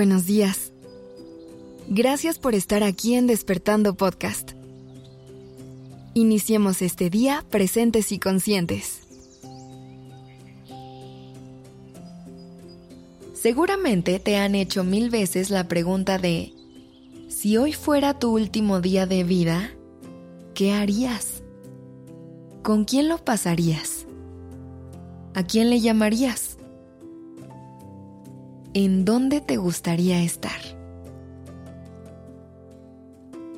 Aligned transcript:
buenos 0.00 0.24
días. 0.24 0.72
Gracias 1.86 2.38
por 2.38 2.54
estar 2.54 2.82
aquí 2.82 3.16
en 3.16 3.26
Despertando 3.26 3.92
Podcast. 3.92 4.52
Iniciemos 6.14 6.80
este 6.80 7.10
día 7.10 7.44
presentes 7.50 8.10
y 8.10 8.18
conscientes. 8.18 9.00
Seguramente 13.34 14.18
te 14.20 14.38
han 14.38 14.54
hecho 14.54 14.84
mil 14.84 15.10
veces 15.10 15.50
la 15.50 15.68
pregunta 15.68 16.16
de, 16.16 16.54
si 17.28 17.58
hoy 17.58 17.74
fuera 17.74 18.18
tu 18.18 18.32
último 18.32 18.80
día 18.80 19.04
de 19.04 19.22
vida, 19.22 19.70
¿qué 20.54 20.72
harías? 20.72 21.42
¿Con 22.62 22.86
quién 22.86 23.10
lo 23.10 23.22
pasarías? 23.22 24.06
¿A 25.34 25.42
quién 25.42 25.68
le 25.68 25.78
llamarías? 25.80 26.56
En 28.74 29.04
dónde 29.04 29.40
te 29.40 29.56
gustaría 29.56 30.22
estar. 30.22 30.60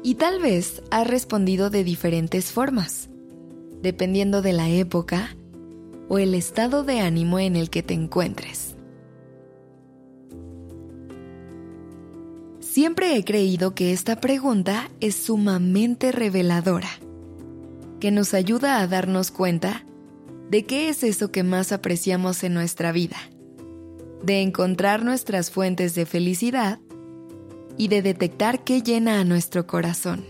Y 0.03 0.17
tal 0.17 0.41
vez 0.41 0.83
has 0.91 1.07
respondido 1.07 1.71
de 1.71 1.85
diferentes 1.85 2.47
formas, 2.51 3.09
dependiendo 3.83 4.43
de 4.43 4.53
la 4.53 4.69
época 4.69 5.37
o 6.09 6.19
el 6.19 6.35
estado 6.35 6.83
de 6.83 7.01
ánimo 7.01 7.39
en 7.39 7.57
el 7.57 7.71
que 7.71 7.83
te 7.83 7.95
encuentres. 7.95 8.75
Siempre 12.61 13.17
he 13.17 13.25
creído 13.25 13.75
que 13.75 13.93
esta 13.93 14.19
pregunta 14.19 14.91
es 15.01 15.15
sumamente 15.15 16.11
reveladora, 16.11 16.89
que 18.01 18.11
nos 18.11 18.35
ayuda 18.35 18.81
a 18.81 18.87
darnos 18.87 19.31
cuenta 19.31 19.85
de 20.51 20.65
qué 20.65 20.89
es 20.89 21.05
eso 21.05 21.31
que 21.31 21.43
más 21.43 21.71
apreciamos 21.71 22.43
en 22.45 22.55
nuestra 22.55 22.91
vida 22.93 23.17
de 24.23 24.43
encontrar 24.43 25.05
nuestras 25.05 25.51
fuentes 25.51 25.95
de 25.95 26.07
felicidad 26.07 26.79
y 27.77 27.89
de 27.89 28.03
detectar 28.03 28.65
qué 28.65 28.83
llena 28.83 29.21
a 29.21 29.25
nuestro 29.25 29.67
corazón. 29.67 30.25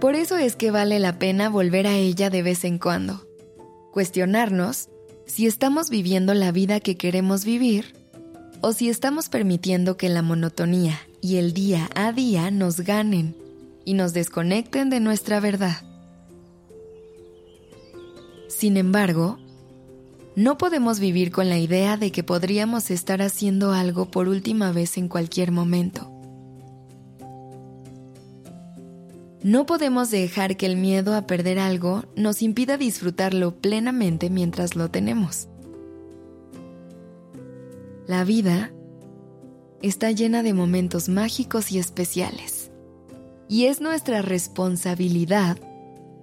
Por 0.00 0.14
eso 0.14 0.36
es 0.36 0.56
que 0.56 0.70
vale 0.70 0.98
la 0.98 1.18
pena 1.18 1.48
volver 1.48 1.86
a 1.86 1.96
ella 1.96 2.30
de 2.30 2.42
vez 2.42 2.64
en 2.64 2.78
cuando, 2.78 3.26
cuestionarnos 3.92 4.88
si 5.24 5.46
estamos 5.46 5.90
viviendo 5.90 6.34
la 6.34 6.52
vida 6.52 6.80
que 6.80 6.96
queremos 6.96 7.44
vivir 7.44 7.94
o 8.60 8.72
si 8.72 8.88
estamos 8.88 9.28
permitiendo 9.28 9.96
que 9.96 10.08
la 10.08 10.22
monotonía 10.22 10.98
y 11.20 11.36
el 11.36 11.52
día 11.52 11.90
a 11.94 12.12
día 12.12 12.50
nos 12.50 12.80
ganen 12.80 13.34
y 13.84 13.94
nos 13.94 14.12
desconecten 14.12 14.90
de 14.90 15.00
nuestra 15.00 15.40
verdad. 15.40 15.82
Sin 18.48 18.76
embargo, 18.76 19.38
no 20.36 20.58
podemos 20.58 21.00
vivir 21.00 21.32
con 21.32 21.48
la 21.48 21.58
idea 21.58 21.96
de 21.96 22.12
que 22.12 22.22
podríamos 22.22 22.90
estar 22.90 23.22
haciendo 23.22 23.72
algo 23.72 24.10
por 24.10 24.28
última 24.28 24.70
vez 24.70 24.98
en 24.98 25.08
cualquier 25.08 25.50
momento. 25.50 26.12
No 29.42 29.64
podemos 29.64 30.10
dejar 30.10 30.58
que 30.58 30.66
el 30.66 30.76
miedo 30.76 31.14
a 31.14 31.26
perder 31.26 31.58
algo 31.58 32.04
nos 32.16 32.42
impida 32.42 32.76
disfrutarlo 32.76 33.56
plenamente 33.56 34.28
mientras 34.28 34.76
lo 34.76 34.90
tenemos. 34.90 35.48
La 38.06 38.22
vida 38.24 38.72
está 39.80 40.10
llena 40.10 40.42
de 40.42 40.52
momentos 40.52 41.08
mágicos 41.08 41.72
y 41.72 41.78
especiales, 41.78 42.70
y 43.48 43.66
es 43.66 43.80
nuestra 43.80 44.20
responsabilidad 44.20 45.56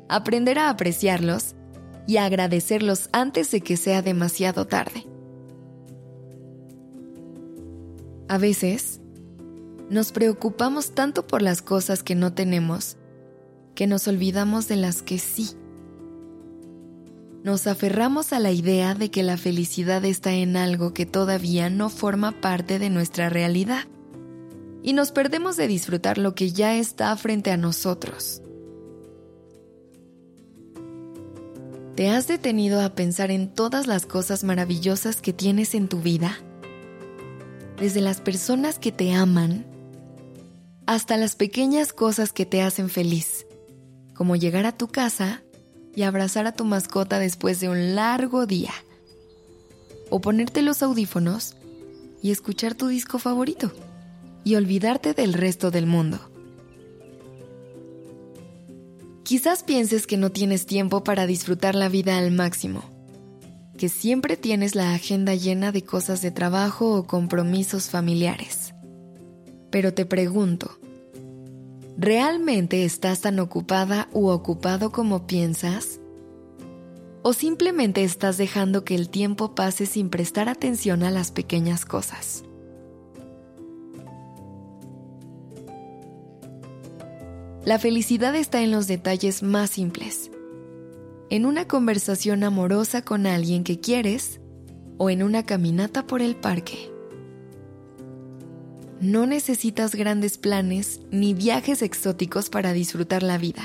aprender 0.07 0.59
a 0.59 0.69
apreciarlos 0.69 1.55
y 2.07 2.17
agradecerlos 2.17 3.09
antes 3.11 3.51
de 3.51 3.61
que 3.61 3.77
sea 3.77 4.01
demasiado 4.01 4.67
tarde. 4.67 5.05
A 8.27 8.37
veces, 8.37 8.99
nos 9.89 10.11
preocupamos 10.11 10.91
tanto 10.91 11.27
por 11.27 11.41
las 11.41 11.61
cosas 11.61 12.03
que 12.03 12.15
no 12.15 12.33
tenemos 12.33 12.97
que 13.75 13.87
nos 13.87 14.07
olvidamos 14.07 14.67
de 14.67 14.75
las 14.75 15.01
que 15.01 15.19
sí. 15.19 15.51
Nos 17.43 17.67
aferramos 17.67 18.31
a 18.31 18.39
la 18.39 18.51
idea 18.51 18.95
de 18.95 19.11
que 19.11 19.23
la 19.23 19.37
felicidad 19.37 20.05
está 20.05 20.33
en 20.33 20.55
algo 20.55 20.93
que 20.93 21.05
todavía 21.05 21.69
no 21.69 21.89
forma 21.89 22.39
parte 22.39 22.79
de 22.79 22.89
nuestra 22.89 23.29
realidad 23.29 23.85
y 24.81 24.93
nos 24.93 25.11
perdemos 25.11 25.57
de 25.57 25.67
disfrutar 25.67 26.17
lo 26.17 26.35
que 26.35 26.51
ya 26.51 26.77
está 26.77 27.15
frente 27.17 27.51
a 27.51 27.57
nosotros. 27.57 28.42
¿Te 31.95 32.09
has 32.09 32.27
detenido 32.27 32.81
a 32.81 32.95
pensar 32.95 33.29
en 33.29 33.53
todas 33.53 33.85
las 33.85 34.07
cosas 34.07 34.43
maravillosas 34.43 35.21
que 35.21 35.31
tienes 35.31 35.75
en 35.75 35.87
tu 35.87 35.99
vida? 35.99 36.39
Desde 37.79 38.01
las 38.01 38.19
personas 38.19 38.79
que 38.79 38.91
te 38.91 39.13
aman 39.13 39.67
hasta 40.87 41.17
las 41.17 41.35
pequeñas 41.35 41.93
cosas 41.93 42.33
que 42.33 42.47
te 42.47 42.63
hacen 42.63 42.89
feliz, 42.89 43.45
como 44.15 44.35
llegar 44.35 44.65
a 44.65 44.75
tu 44.75 44.87
casa 44.87 45.43
y 45.95 46.01
abrazar 46.01 46.47
a 46.47 46.53
tu 46.53 46.65
mascota 46.65 47.19
después 47.19 47.59
de 47.59 47.69
un 47.69 47.93
largo 47.93 48.47
día, 48.47 48.73
o 50.09 50.19
ponerte 50.19 50.63
los 50.63 50.81
audífonos 50.81 51.55
y 52.23 52.31
escuchar 52.31 52.73
tu 52.73 52.87
disco 52.87 53.19
favorito 53.19 53.71
y 54.43 54.55
olvidarte 54.55 55.13
del 55.13 55.33
resto 55.33 55.69
del 55.69 55.85
mundo. 55.85 56.32
Quizás 59.23 59.63
pienses 59.63 60.05
que 60.05 60.17
no 60.17 60.31
tienes 60.31 60.65
tiempo 60.65 61.05
para 61.05 61.25
disfrutar 61.25 61.75
la 61.75 61.87
vida 61.87 62.17
al 62.17 62.31
máximo, 62.31 62.83
que 63.77 63.87
siempre 63.87 64.35
tienes 64.35 64.75
la 64.75 64.93
agenda 64.93 65.33
llena 65.33 65.71
de 65.71 65.81
cosas 65.81 66.21
de 66.21 66.29
trabajo 66.29 66.93
o 66.93 67.07
compromisos 67.07 67.89
familiares. 67.89 68.73
Pero 69.71 69.93
te 69.93 70.05
pregunto, 70.05 70.77
¿realmente 71.97 72.83
estás 72.83 73.21
tan 73.21 73.39
ocupada 73.39 74.09
u 74.11 74.27
ocupado 74.27 74.91
como 74.91 75.25
piensas? 75.25 76.01
¿O 77.21 77.31
simplemente 77.31 78.03
estás 78.03 78.35
dejando 78.35 78.83
que 78.83 78.95
el 78.95 79.07
tiempo 79.07 79.55
pase 79.55 79.85
sin 79.85 80.09
prestar 80.09 80.49
atención 80.49 81.01
a 81.01 81.11
las 81.11 81.31
pequeñas 81.31 81.85
cosas? 81.85 82.43
La 87.65 87.79
felicidad 87.79 88.35
está 88.35 88.61
en 88.61 88.71
los 88.71 88.87
detalles 88.87 89.41
más 89.41 89.69
simples. 89.69 90.31
En 91.29 91.45
una 91.45 91.65
conversación 91.65 92.43
amorosa 92.43 93.03
con 93.03 93.25
alguien 93.25 93.63
que 93.63 93.79
quieres 93.79 94.41
o 94.97 95.09
en 95.09 95.23
una 95.23 95.45
caminata 95.45 96.05
por 96.05 96.21
el 96.21 96.35
parque. 96.35 96.91
No 98.99 99.25
necesitas 99.25 99.95
grandes 99.95 100.37
planes 100.37 100.99
ni 101.09 101.33
viajes 101.33 101.81
exóticos 101.81 102.49
para 102.49 102.73
disfrutar 102.73 103.23
la 103.23 103.37
vida. 103.37 103.63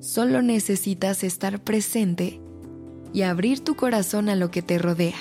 Solo 0.00 0.40
necesitas 0.40 1.24
estar 1.24 1.62
presente 1.62 2.40
y 3.12 3.22
abrir 3.22 3.60
tu 3.60 3.74
corazón 3.74 4.30
a 4.30 4.34
lo 4.34 4.50
que 4.50 4.62
te 4.62 4.78
rodea. 4.78 5.18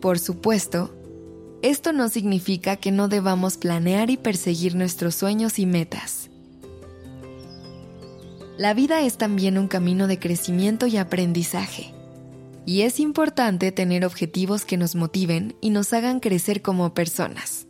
Por 0.00 0.18
supuesto, 0.18 0.92
esto 1.64 1.94
no 1.94 2.10
significa 2.10 2.76
que 2.76 2.92
no 2.92 3.08
debamos 3.08 3.56
planear 3.56 4.10
y 4.10 4.18
perseguir 4.18 4.74
nuestros 4.74 5.14
sueños 5.14 5.58
y 5.58 5.64
metas. 5.64 6.28
La 8.58 8.74
vida 8.74 9.00
es 9.00 9.16
también 9.16 9.56
un 9.56 9.66
camino 9.66 10.06
de 10.06 10.18
crecimiento 10.18 10.86
y 10.86 10.98
aprendizaje, 10.98 11.94
y 12.66 12.82
es 12.82 13.00
importante 13.00 13.72
tener 13.72 14.04
objetivos 14.04 14.66
que 14.66 14.76
nos 14.76 14.94
motiven 14.94 15.56
y 15.62 15.70
nos 15.70 15.94
hagan 15.94 16.20
crecer 16.20 16.60
como 16.60 16.92
personas. 16.92 17.66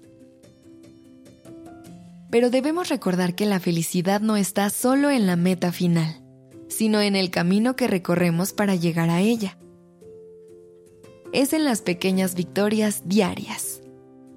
Pero 2.30 2.50
debemos 2.50 2.88
recordar 2.88 3.36
que 3.36 3.46
la 3.46 3.60
felicidad 3.60 4.20
no 4.20 4.36
está 4.36 4.70
solo 4.70 5.12
en 5.12 5.28
la 5.28 5.36
meta 5.36 5.70
final, 5.70 6.20
sino 6.68 7.00
en 7.00 7.14
el 7.14 7.30
camino 7.30 7.76
que 7.76 7.86
recorremos 7.86 8.52
para 8.52 8.74
llegar 8.74 9.08
a 9.08 9.20
ella. 9.20 9.56
Es 11.32 11.52
en 11.52 11.64
las 11.64 11.80
pequeñas 11.80 12.34
victorias 12.34 13.02
diarias 13.04 13.73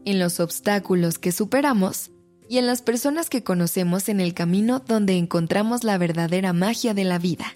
en 0.07 0.19
los 0.19 0.39
obstáculos 0.39 1.19
que 1.19 1.33
superamos 1.33 2.11
y 2.47 2.59
en 2.59 2.65
las 2.65 2.81
personas 2.81 3.29
que 3.29 3.43
conocemos 3.43 4.07
en 4.07 4.21
el 4.21 4.33
camino 4.33 4.79
donde 4.79 5.17
encontramos 5.17 5.83
la 5.83 5.97
verdadera 5.97 6.53
magia 6.53 6.93
de 6.93 7.03
la 7.03 7.19
vida. 7.19 7.47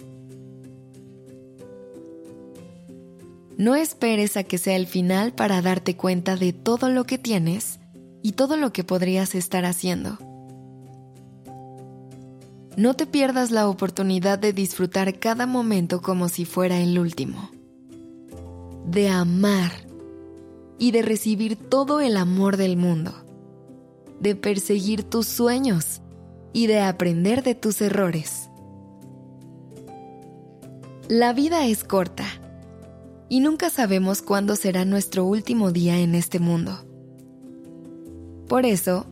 No 3.57 3.75
esperes 3.75 4.35
a 4.35 4.43
que 4.43 4.57
sea 4.57 4.75
el 4.75 4.85
final 4.85 5.31
para 5.31 5.61
darte 5.61 5.95
cuenta 5.95 6.35
de 6.35 6.51
todo 6.51 6.89
lo 6.89 7.05
que 7.05 7.17
tienes 7.17 7.79
y 8.21 8.33
todo 8.33 8.57
lo 8.57 8.73
que 8.73 8.83
podrías 8.83 9.33
estar 9.33 9.63
haciendo. 9.63 10.17
No 12.75 12.95
te 12.95 13.05
pierdas 13.05 13.51
la 13.51 13.69
oportunidad 13.69 14.39
de 14.39 14.51
disfrutar 14.51 15.19
cada 15.19 15.45
momento 15.45 16.01
como 16.01 16.27
si 16.27 16.43
fuera 16.43 16.81
el 16.81 16.99
último. 16.99 17.49
De 18.85 19.07
amar 19.07 19.90
y 20.81 20.89
de 20.89 21.03
recibir 21.03 21.57
todo 21.57 22.01
el 22.01 22.17
amor 22.17 22.57
del 22.57 22.75
mundo, 22.75 23.13
de 24.19 24.35
perseguir 24.35 25.03
tus 25.03 25.27
sueños 25.27 26.01
y 26.53 26.65
de 26.65 26.79
aprender 26.79 27.43
de 27.43 27.53
tus 27.53 27.81
errores. 27.81 28.49
La 31.07 31.33
vida 31.33 31.67
es 31.67 31.83
corta 31.83 32.25
y 33.29 33.41
nunca 33.41 33.69
sabemos 33.69 34.23
cuándo 34.23 34.55
será 34.55 34.83
nuestro 34.83 35.23
último 35.23 35.71
día 35.71 35.99
en 35.99 36.15
este 36.15 36.39
mundo. 36.39 36.83
Por 38.47 38.65
eso, 38.65 39.05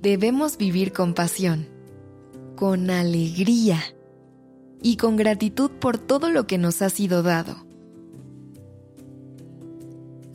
debemos 0.00 0.56
vivir 0.56 0.94
con 0.94 1.12
pasión, 1.12 1.68
con 2.56 2.88
alegría 2.88 3.82
y 4.80 4.96
con 4.96 5.16
gratitud 5.16 5.72
por 5.72 5.98
todo 5.98 6.30
lo 6.30 6.46
que 6.46 6.56
nos 6.56 6.80
ha 6.80 6.88
sido 6.88 7.22
dado. 7.22 7.65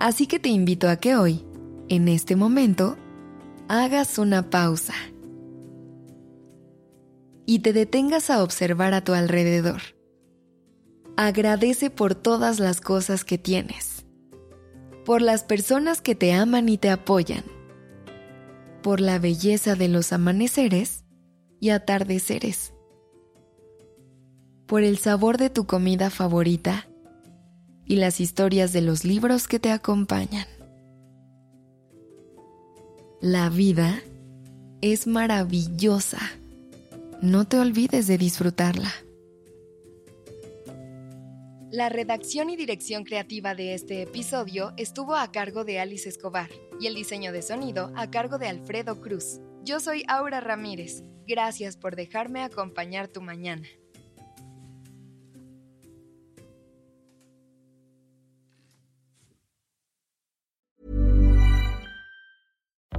Así 0.01 0.25
que 0.25 0.39
te 0.39 0.49
invito 0.49 0.89
a 0.89 0.95
que 0.95 1.15
hoy, 1.15 1.45
en 1.87 2.07
este 2.07 2.35
momento, 2.35 2.97
hagas 3.67 4.17
una 4.17 4.49
pausa 4.49 4.95
y 7.45 7.59
te 7.59 7.71
detengas 7.71 8.31
a 8.31 8.41
observar 8.41 8.95
a 8.95 9.03
tu 9.03 9.13
alrededor. 9.13 9.79
Agradece 11.17 11.91
por 11.91 12.15
todas 12.15 12.59
las 12.59 12.81
cosas 12.81 13.23
que 13.23 13.37
tienes, 13.37 14.07
por 15.05 15.21
las 15.21 15.43
personas 15.43 16.01
que 16.01 16.15
te 16.15 16.33
aman 16.33 16.67
y 16.67 16.79
te 16.79 16.89
apoyan, 16.89 17.43
por 18.81 19.01
la 19.01 19.19
belleza 19.19 19.75
de 19.75 19.87
los 19.87 20.13
amaneceres 20.13 21.05
y 21.59 21.69
atardeceres, 21.69 22.73
por 24.65 24.81
el 24.81 24.97
sabor 24.97 25.37
de 25.37 25.51
tu 25.51 25.67
comida 25.67 26.09
favorita 26.09 26.87
y 27.91 27.97
las 27.97 28.21
historias 28.21 28.71
de 28.71 28.79
los 28.79 29.03
libros 29.03 29.49
que 29.49 29.59
te 29.59 29.69
acompañan. 29.69 30.47
La 33.19 33.49
vida 33.49 34.01
es 34.79 35.07
maravillosa. 35.07 36.21
No 37.21 37.45
te 37.45 37.59
olvides 37.59 38.07
de 38.07 38.17
disfrutarla. 38.17 38.93
La 41.69 41.89
redacción 41.89 42.49
y 42.49 42.55
dirección 42.55 43.03
creativa 43.03 43.55
de 43.55 43.73
este 43.73 44.03
episodio 44.03 44.71
estuvo 44.77 45.17
a 45.17 45.29
cargo 45.33 45.65
de 45.65 45.81
Alice 45.81 46.07
Escobar 46.07 46.49
y 46.79 46.87
el 46.87 46.95
diseño 46.95 47.33
de 47.33 47.41
sonido 47.41 47.91
a 47.97 48.09
cargo 48.09 48.37
de 48.37 48.47
Alfredo 48.47 49.01
Cruz. 49.01 49.41
Yo 49.65 49.81
soy 49.81 50.05
Aura 50.07 50.39
Ramírez. 50.39 51.03
Gracias 51.27 51.75
por 51.75 51.97
dejarme 51.97 52.41
acompañar 52.41 53.09
tu 53.09 53.21
mañana. 53.21 53.67